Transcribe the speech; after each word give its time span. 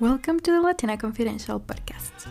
Welcome 0.00 0.40
to 0.40 0.50
the 0.50 0.60
Latina 0.60 0.96
Confidential 0.96 1.60
podcast. 1.60 2.26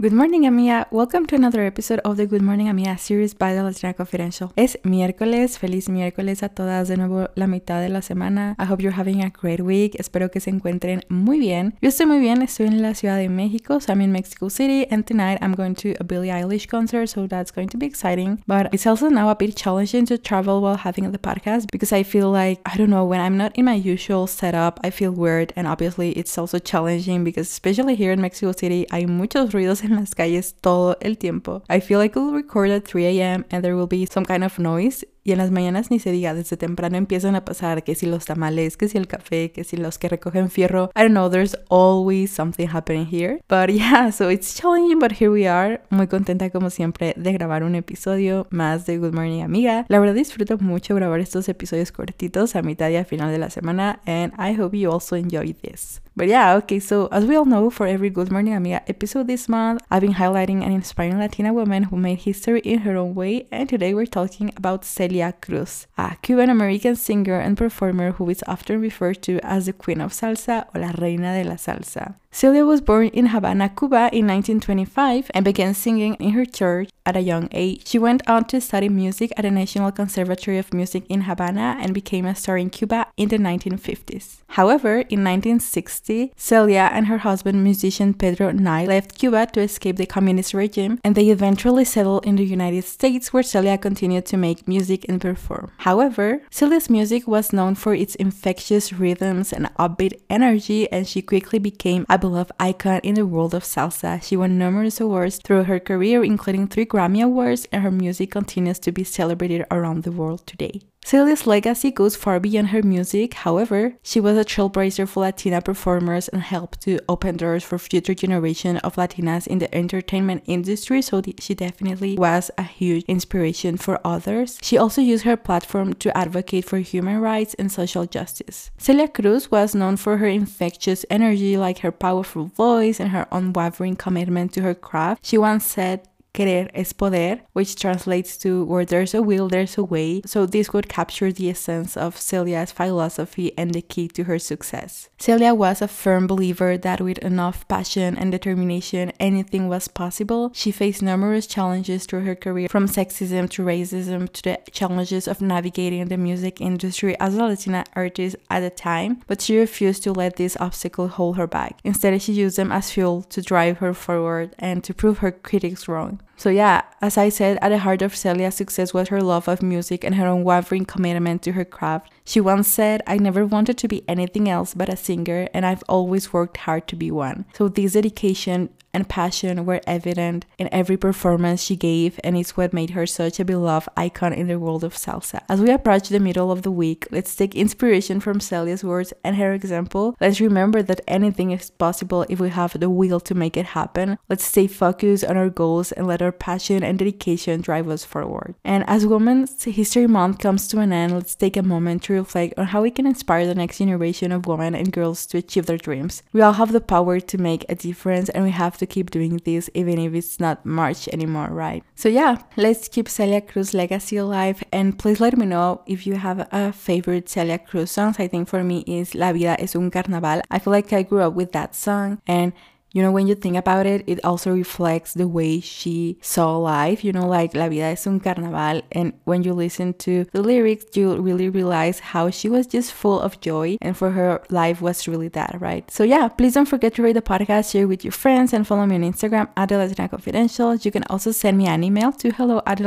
Good 0.00 0.14
morning, 0.14 0.46
amiga. 0.46 0.88
Welcome 0.90 1.26
to 1.26 1.36
another 1.36 1.60
episode 1.66 2.00
of 2.06 2.16
the 2.16 2.26
Good 2.26 2.40
Morning, 2.40 2.70
amiga 2.70 2.96
series 2.96 3.34
by 3.34 3.52
the 3.52 3.62
Latina 3.62 3.92
Confidential. 3.92 4.50
Es 4.56 4.78
miércoles. 4.82 5.58
Feliz 5.58 5.90
miércoles 5.90 6.42
a 6.42 6.48
todas 6.48 6.88
de 6.88 6.96
nuevo 6.96 7.28
la 7.34 7.46
mitad 7.46 7.82
de 7.82 7.90
la 7.90 8.00
semana. 8.00 8.56
I 8.58 8.64
hope 8.64 8.82
you're 8.82 8.96
having 8.96 9.22
a 9.22 9.28
great 9.28 9.60
week. 9.60 9.96
Espero 10.00 10.30
que 10.30 10.40
se 10.40 10.48
encuentren 10.48 11.02
muy 11.10 11.38
bien. 11.38 11.74
Yo 11.82 11.90
estoy 11.90 12.06
muy 12.06 12.18
bien. 12.18 12.40
Estoy 12.40 12.68
en 12.68 12.80
la 12.80 12.94
Ciudad 12.94 13.18
de 13.18 13.28
México. 13.28 13.78
So 13.78 13.92
I'm 13.92 14.00
in 14.00 14.10
Mexico 14.10 14.48
City. 14.48 14.86
And 14.90 15.04
tonight 15.04 15.38
I'm 15.42 15.52
going 15.52 15.74
to 15.82 15.94
a 16.00 16.04
Billie 16.04 16.30
Eilish 16.30 16.66
concert. 16.66 17.08
So 17.08 17.26
that's 17.26 17.52
going 17.52 17.68
to 17.68 17.76
be 17.76 17.84
exciting. 17.84 18.42
But 18.46 18.72
it's 18.72 18.86
also 18.86 19.10
now 19.10 19.28
a 19.28 19.34
bit 19.34 19.54
challenging 19.54 20.06
to 20.06 20.16
travel 20.16 20.62
while 20.62 20.78
having 20.78 21.12
the 21.12 21.18
podcast 21.18 21.66
because 21.70 21.92
I 21.92 22.04
feel 22.04 22.30
like, 22.30 22.62
I 22.64 22.78
don't 22.78 22.88
know, 22.88 23.04
when 23.04 23.20
I'm 23.20 23.36
not 23.36 23.52
in 23.54 23.66
my 23.66 23.74
usual 23.74 24.26
setup, 24.26 24.80
I 24.82 24.88
feel 24.88 25.12
weird. 25.12 25.52
And 25.56 25.66
obviously 25.66 26.12
it's 26.12 26.38
also 26.38 26.58
challenging 26.58 27.22
because 27.22 27.48
especially 27.50 27.96
here 27.96 28.12
in 28.12 28.22
Mexico 28.22 28.52
City, 28.52 28.86
hay 28.90 29.04
muchos 29.04 29.52
ruidos 29.52 29.89
en 29.90 29.96
las 29.96 30.14
calles 30.14 30.54
todo 30.60 30.96
el 31.00 31.18
tiempo. 31.18 31.62
I 31.68 31.80
feel 31.80 31.98
like 31.98 32.18
we'll 32.18 32.32
record 32.32 32.70
at 32.70 32.84
3 32.84 33.06
a.m. 33.18 33.44
and 33.50 33.62
there 33.62 33.74
will 33.76 33.88
be 33.88 34.06
some 34.06 34.24
kind 34.24 34.44
of 34.44 34.58
noise 34.58 35.04
y 35.22 35.32
en 35.32 35.38
las 35.38 35.50
mañanas 35.50 35.90
ni 35.90 35.98
se 35.98 36.12
diga, 36.12 36.34
desde 36.34 36.56
temprano 36.56 36.96
empiezan 36.96 37.34
a 37.34 37.44
pasar 37.44 37.84
que 37.84 37.94
si 37.94 38.06
los 38.06 38.24
tamales, 38.24 38.76
que 38.76 38.88
si 38.88 38.98
el 38.98 39.06
café, 39.06 39.52
que 39.52 39.64
si 39.64 39.76
los 39.76 39.98
que 39.98 40.08
recogen 40.08 40.50
fierro. 40.50 40.90
I 40.96 41.02
don't 41.02 41.12
know, 41.12 41.30
there's 41.30 41.56
always 41.68 42.30
something 42.30 42.68
happening 42.68 43.06
here. 43.06 43.40
But 43.48 43.70
yeah, 43.74 44.10
so 44.10 44.30
it's 44.30 44.54
challenging, 44.54 44.98
but 44.98 45.12
here 45.12 45.30
we 45.30 45.46
are. 45.48 45.82
Muy 45.90 46.06
contenta 46.06 46.50
como 46.50 46.70
siempre 46.70 47.14
de 47.16 47.32
grabar 47.32 47.64
un 47.64 47.74
episodio 47.74 48.46
más 48.50 48.86
de 48.86 48.98
Good 48.98 49.14
Morning 49.14 49.42
Amiga. 49.42 49.84
La 49.88 49.98
verdad 49.98 50.14
disfruto 50.14 50.58
mucho 50.58 50.94
grabar 50.94 51.20
estos 51.20 51.48
episodios 51.48 51.92
cortitos 51.92 52.56
a 52.56 52.62
mitad 52.62 52.88
y 52.90 52.96
a 52.96 53.04
final 53.04 53.30
de 53.30 53.38
la 53.38 53.50
semana 53.50 54.00
and 54.06 54.32
I 54.38 54.58
hope 54.58 54.76
you 54.76 54.90
also 54.90 55.16
enjoy 55.16 55.52
this. 55.52 56.00
But 56.16 56.28
yeah, 56.28 56.56
okay, 56.56 56.80
so 56.80 57.08
as 57.12 57.24
we 57.24 57.36
all 57.36 57.46
know, 57.46 57.70
for 57.70 57.86
every 57.86 58.10
Good 58.10 58.30
Morning 58.30 58.52
Amiga 58.52 58.82
episode 58.88 59.26
this 59.26 59.48
month, 59.48 59.80
I've 59.90 60.02
been 60.02 60.14
highlighting 60.14 60.62
an 60.64 60.72
inspiring 60.72 61.18
Latina 61.18 61.52
woman 61.52 61.84
who 61.84 61.96
made 61.96 62.18
history 62.18 62.60
in 62.60 62.80
her 62.80 62.96
own 62.96 63.14
way, 63.14 63.46
and 63.50 63.68
today 63.68 63.94
we're 63.94 64.06
talking 64.06 64.52
about 64.56 64.84
Celia 65.10 65.32
Cruz, 65.32 65.88
a 65.98 66.14
Cuban 66.22 66.50
American 66.50 66.94
singer 66.94 67.40
and 67.40 67.56
performer 67.56 68.12
who 68.12 68.30
is 68.30 68.44
often 68.46 68.80
referred 68.80 69.20
to 69.22 69.40
as 69.42 69.66
the 69.66 69.72
Queen 69.72 70.00
of 70.00 70.12
Salsa 70.12 70.66
or 70.72 70.80
La 70.80 70.92
Reina 70.96 71.32
de 71.34 71.48
la 71.48 71.56
Salsa. 71.56 72.14
Celia 72.32 72.64
was 72.64 72.80
born 72.80 73.08
in 73.08 73.26
Havana, 73.26 73.68
Cuba 73.68 74.08
in 74.12 74.26
1925 74.28 75.32
and 75.34 75.44
began 75.44 75.74
singing 75.74 76.14
in 76.14 76.30
her 76.30 76.44
church 76.44 76.88
at 77.04 77.16
a 77.16 77.20
young 77.20 77.48
age. 77.50 77.88
She 77.88 77.98
went 77.98 78.22
on 78.28 78.44
to 78.46 78.60
study 78.60 78.88
music 78.88 79.32
at 79.36 79.42
the 79.42 79.50
National 79.50 79.90
Conservatory 79.90 80.56
of 80.58 80.72
Music 80.72 81.02
in 81.08 81.22
Havana 81.22 81.76
and 81.80 81.92
became 81.92 82.26
a 82.26 82.36
star 82.36 82.56
in 82.56 82.70
Cuba 82.70 83.08
in 83.16 83.30
the 83.30 83.38
1950s. 83.38 84.42
However, 84.50 85.00
in 85.14 85.24
1960, 85.24 86.32
Celia 86.36 86.88
and 86.92 87.06
her 87.06 87.18
husband, 87.18 87.64
musician 87.64 88.14
Pedro 88.14 88.52
Knight, 88.52 88.88
left 88.88 89.18
Cuba 89.18 89.46
to 89.46 89.60
escape 89.60 89.96
the 89.96 90.06
communist 90.06 90.54
regime 90.54 91.00
and 91.02 91.16
they 91.16 91.30
eventually 91.30 91.84
settled 91.84 92.24
in 92.24 92.36
the 92.36 92.44
United 92.44 92.84
States 92.84 93.32
where 93.32 93.42
Celia 93.42 93.76
continued 93.76 94.26
to 94.26 94.36
make 94.36 94.68
music 94.68 95.04
and 95.08 95.20
perform. 95.20 95.72
However, 95.78 96.42
Celia's 96.50 96.88
music 96.88 97.26
was 97.26 97.52
known 97.52 97.74
for 97.74 97.92
its 97.92 98.14
infectious 98.14 98.92
rhythms 98.92 99.52
and 99.52 99.74
upbeat 99.76 100.20
energy 100.30 100.90
and 100.92 101.08
she 101.08 101.22
quickly 101.22 101.58
became 101.58 102.06
a 102.08 102.19
beloved 102.20 102.52
icon 102.60 103.00
in 103.02 103.14
the 103.14 103.26
world 103.26 103.54
of 103.54 103.64
salsa. 103.64 104.22
She 104.22 104.36
won 104.36 104.58
numerous 104.58 105.00
awards 105.00 105.38
through 105.38 105.64
her 105.64 105.80
career, 105.80 106.22
including 106.22 106.68
three 106.68 106.86
Grammy 106.86 107.24
Awards, 107.24 107.66
and 107.72 107.82
her 107.82 107.90
music 107.90 108.30
continues 108.30 108.78
to 108.80 108.92
be 108.92 109.04
celebrated 109.04 109.64
around 109.70 110.02
the 110.02 110.12
world 110.12 110.46
today. 110.46 110.82
Celia's 111.04 111.46
legacy 111.46 111.90
goes 111.90 112.14
far 112.14 112.38
beyond 112.38 112.68
her 112.68 112.82
music, 112.82 113.34
however, 113.34 113.94
she 114.02 114.20
was 114.20 114.36
a 114.36 114.44
trailblazer 114.44 115.08
for 115.08 115.20
Latina 115.20 115.60
performers 115.60 116.28
and 116.28 116.42
helped 116.42 116.82
to 116.82 117.00
open 117.08 117.36
doors 117.36 117.64
for 117.64 117.78
future 117.78 118.14
generation 118.14 118.76
of 118.78 118.96
Latinas 118.96 119.46
in 119.46 119.58
the 119.58 119.74
entertainment 119.74 120.44
industry, 120.46 121.02
so 121.02 121.20
she 121.40 121.54
definitely 121.54 122.16
was 122.16 122.50
a 122.56 122.62
huge 122.62 123.04
inspiration 123.08 123.76
for 123.76 123.98
others. 124.04 124.58
She 124.62 124.78
also 124.78 125.00
used 125.00 125.24
her 125.24 125.36
platform 125.36 125.94
to 125.94 126.16
advocate 126.16 126.66
for 126.66 126.78
human 126.78 127.18
rights 127.20 127.54
and 127.54 127.72
social 127.72 128.06
justice. 128.06 128.70
Celia 128.78 129.08
Cruz 129.08 129.50
was 129.50 129.74
known 129.74 129.96
for 129.96 130.18
her 130.18 130.28
infectious 130.28 131.04
energy, 131.10 131.56
like 131.56 131.78
her 131.78 131.90
powerful 131.92 132.44
voice 132.44 133.00
and 133.00 133.10
her 133.10 133.26
unwavering 133.32 133.96
commitment 133.96 134.52
to 134.52 134.62
her 134.62 134.74
craft. 134.74 135.26
She 135.26 135.38
once 135.38 135.64
said, 135.64 136.06
Querer 136.32 136.70
es 136.74 136.92
poder, 136.92 137.40
which 137.52 137.76
translates 137.76 138.36
to 138.38 138.64
where 138.64 138.84
there's 138.84 139.14
a 139.14 139.22
will, 139.22 139.48
there's 139.48 139.76
a 139.76 139.84
way. 139.84 140.22
So 140.24 140.46
this 140.46 140.72
would 140.72 140.88
capture 140.88 141.32
the 141.32 141.50
essence 141.50 141.96
of 141.96 142.16
Celia's 142.16 142.72
philosophy 142.72 143.52
and 143.58 143.74
the 143.74 143.82
key 143.82 144.08
to 144.08 144.24
her 144.24 144.38
success. 144.38 145.08
Celia 145.18 145.54
was 145.54 145.82
a 145.82 145.88
firm 145.88 146.26
believer 146.26 146.78
that 146.78 147.00
with 147.00 147.18
enough 147.18 147.66
passion 147.68 148.16
and 148.16 148.30
determination, 148.30 149.12
anything 149.18 149.68
was 149.68 149.88
possible. 149.88 150.50
She 150.54 150.70
faced 150.70 151.02
numerous 151.02 151.46
challenges 151.46 152.06
through 152.06 152.24
her 152.24 152.36
career, 152.36 152.68
from 152.68 152.86
sexism 152.86 153.50
to 153.50 153.62
racism 153.62 154.32
to 154.32 154.42
the 154.42 154.58
challenges 154.70 155.26
of 155.26 155.40
navigating 155.40 156.06
the 156.06 156.16
music 156.16 156.60
industry 156.60 157.18
as 157.18 157.34
a 157.34 157.44
Latina 157.44 157.84
artist 157.94 158.36
at 158.48 158.60
the 158.60 158.70
time, 158.70 159.22
but 159.26 159.40
she 159.40 159.58
refused 159.58 160.02
to 160.04 160.12
let 160.12 160.36
these 160.36 160.56
obstacles 160.58 161.12
hold 161.12 161.36
her 161.36 161.46
back. 161.46 161.78
Instead, 161.84 162.20
she 162.22 162.32
used 162.32 162.56
them 162.56 162.72
as 162.72 162.90
fuel 162.90 163.22
to 163.24 163.42
drive 163.42 163.78
her 163.78 163.94
forward 163.94 164.54
and 164.58 164.84
to 164.84 164.94
prove 164.94 165.18
her 165.18 165.32
critics 165.32 165.88
wrong. 165.88 166.20
So 166.40 166.48
yeah, 166.48 166.84
as 167.02 167.18
I 167.18 167.28
said, 167.28 167.58
at 167.60 167.68
the 167.68 167.80
heart 167.80 168.00
of 168.00 168.16
Celia's 168.16 168.54
success 168.54 168.94
was 168.94 169.08
her 169.08 169.20
love 169.20 169.46
of 169.46 169.60
music 169.60 170.04
and 170.04 170.14
her 170.14 170.26
unwavering 170.26 170.86
commitment 170.86 171.42
to 171.42 171.52
her 171.52 171.66
craft. 171.66 172.10
She 172.24 172.40
once 172.40 172.66
said, 172.66 173.02
I 173.06 173.18
never 173.18 173.44
wanted 173.44 173.76
to 173.76 173.88
be 173.88 174.08
anything 174.08 174.48
else 174.48 174.72
but 174.72 174.88
a 174.88 174.96
singer, 174.96 175.48
and 175.52 175.66
I've 175.66 175.84
always 175.86 176.32
worked 176.32 176.56
hard 176.56 176.88
to 176.88 176.96
be 176.96 177.10
one. 177.10 177.44
So 177.52 177.68
this 177.68 177.92
dedication 177.92 178.70
and 178.92 179.08
passion 179.08 179.64
were 179.64 179.80
evident 179.86 180.46
in 180.58 180.68
every 180.72 180.96
performance 180.96 181.62
she 181.62 181.76
gave, 181.76 182.18
and 182.24 182.36
it's 182.36 182.56
what 182.56 182.72
made 182.72 182.90
her 182.90 183.06
such 183.06 183.40
a 183.40 183.44
beloved 183.44 183.88
icon 183.96 184.32
in 184.32 184.48
the 184.48 184.58
world 184.58 184.84
of 184.84 184.94
salsa. 184.94 185.40
As 185.48 185.60
we 185.60 185.70
approach 185.70 186.08
the 186.08 186.20
middle 186.20 186.50
of 186.50 186.62
the 186.62 186.70
week, 186.70 187.06
let's 187.10 187.34
take 187.34 187.54
inspiration 187.54 188.20
from 188.20 188.40
Celia's 188.40 188.84
words 188.84 189.12
and 189.24 189.36
her 189.36 189.52
example. 189.52 190.16
Let's 190.20 190.40
remember 190.40 190.82
that 190.82 191.00
anything 191.06 191.50
is 191.50 191.70
possible 191.70 192.26
if 192.28 192.40
we 192.40 192.50
have 192.50 192.78
the 192.78 192.90
will 192.90 193.20
to 193.20 193.34
make 193.34 193.56
it 193.56 193.66
happen. 193.66 194.18
Let's 194.28 194.44
stay 194.44 194.66
focused 194.66 195.24
on 195.24 195.36
our 195.36 195.50
goals 195.50 195.92
and 195.92 196.06
let 196.06 196.22
our 196.22 196.32
passion 196.32 196.82
and 196.82 196.98
dedication 196.98 197.60
drive 197.60 197.88
us 197.88 198.04
forward. 198.04 198.54
And 198.64 198.84
as 198.88 199.06
Women's 199.06 199.64
History 199.64 200.06
Month 200.06 200.38
comes 200.38 200.66
to 200.68 200.80
an 200.80 200.92
end, 200.92 201.12
let's 201.12 201.34
take 201.34 201.56
a 201.56 201.62
moment 201.62 202.02
to 202.04 202.14
reflect 202.14 202.54
on 202.58 202.66
how 202.66 202.82
we 202.82 202.90
can 202.90 203.06
inspire 203.06 203.46
the 203.46 203.54
next 203.54 203.78
generation 203.78 204.32
of 204.32 204.46
women 204.46 204.74
and 204.74 204.92
girls 204.92 205.26
to 205.26 205.38
achieve 205.38 205.66
their 205.66 205.78
dreams. 205.78 206.22
We 206.32 206.42
all 206.42 206.54
have 206.54 206.72
the 206.72 206.80
power 206.80 207.20
to 207.20 207.38
make 207.38 207.64
a 207.68 207.74
difference, 207.74 208.28
and 208.30 208.44
we 208.44 208.50
have 208.50 208.79
to 208.80 208.86
keep 208.86 209.10
doing 209.10 209.40
this 209.44 209.70
even 209.74 209.98
if 209.98 210.12
it's 210.14 210.40
not 210.40 210.66
March 210.66 211.08
anymore, 211.08 211.48
right? 211.50 211.84
So 211.94 212.08
yeah, 212.08 212.42
let's 212.56 212.88
keep 212.88 213.08
Celia 213.08 213.40
Cruz 213.40 213.72
legacy 213.72 214.16
alive 214.16 214.62
and 214.72 214.98
please 214.98 215.20
let 215.20 215.36
me 215.36 215.46
know 215.46 215.82
if 215.86 216.06
you 216.06 216.16
have 216.16 216.48
a 216.50 216.72
favorite 216.72 217.28
Celia 217.28 217.58
Cruz 217.58 217.90
songs. 217.90 218.16
I 218.18 218.26
think 218.26 218.48
for 218.48 218.64
me 218.64 218.82
is 218.86 219.14
La 219.14 219.32
Vida 219.32 219.56
es 219.60 219.76
un 219.76 219.90
Carnaval. 219.90 220.42
I 220.50 220.58
feel 220.58 220.72
like 220.72 220.92
I 220.92 221.02
grew 221.02 221.22
up 221.22 221.34
with 221.34 221.52
that 221.52 221.74
song 221.74 222.20
and 222.26 222.52
you 222.92 223.02
know, 223.02 223.12
when 223.12 223.26
you 223.26 223.34
think 223.34 223.56
about 223.56 223.86
it, 223.86 224.04
it 224.06 224.24
also 224.24 224.52
reflects 224.52 225.14
the 225.14 225.28
way 225.28 225.60
she 225.60 226.18
saw 226.20 226.56
life, 226.56 227.04
you 227.04 227.12
know, 227.12 227.26
like 227.26 227.54
La 227.54 227.68
vida 227.68 227.84
es 227.84 228.06
un 228.06 228.20
carnaval. 228.20 228.82
And 228.92 229.12
when 229.24 229.42
you 229.44 229.54
listen 229.54 229.94
to 229.94 230.24
the 230.32 230.42
lyrics, 230.42 230.96
you 230.96 231.16
really 231.16 231.48
realize 231.48 232.00
how 232.00 232.30
she 232.30 232.48
was 232.48 232.66
just 232.66 232.92
full 232.92 233.20
of 233.20 233.40
joy. 233.40 233.76
And 233.80 233.96
for 233.96 234.10
her, 234.10 234.42
life 234.50 234.82
was 234.82 235.06
really 235.06 235.28
that, 235.28 235.60
right? 235.60 235.88
So, 235.90 236.02
yeah, 236.02 236.28
please 236.28 236.54
don't 236.54 236.66
forget 236.66 236.94
to 236.94 237.02
rate 237.02 237.12
the 237.12 237.22
podcast, 237.22 237.72
share 237.72 237.86
with 237.86 238.04
your 238.04 238.12
friends, 238.12 238.52
and 238.52 238.66
follow 238.66 238.86
me 238.86 238.96
on 238.96 239.02
Instagram 239.02 239.48
at 239.56 239.70
Confidential. 240.10 240.74
You 240.74 240.90
can 240.90 241.04
also 241.04 241.30
send 241.30 241.56
me 241.56 241.66
an 241.66 241.84
email 241.84 242.12
to 242.12 242.30
hello 242.32 242.62
at. 242.66 242.80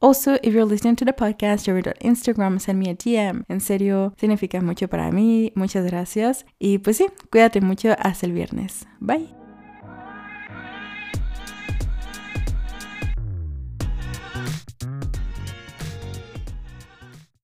Also, 0.00 0.38
if 0.42 0.54
you're 0.54 0.64
listening 0.64 0.96
to 0.96 1.04
the 1.04 1.12
podcast, 1.12 1.64
share 1.64 1.78
it 1.78 1.86
on 1.88 1.94
Instagram, 2.00 2.60
send 2.60 2.78
me 2.78 2.90
a 2.90 2.94
DM. 2.94 3.44
En 3.48 3.60
serio, 3.60 4.14
significa 4.18 4.60
mucho 4.60 4.88
para 4.88 5.10
mí. 5.10 5.52
Muchas 5.54 5.84
gracias. 5.86 6.44
Y 6.58 6.78
pues 6.78 6.98
sí, 6.98 7.06
cuídate 7.30 7.60
mucho. 7.60 7.94
Hasta 7.98 8.26
el 8.26 8.32
viernes. 8.46 8.86
Bye. 9.00 9.45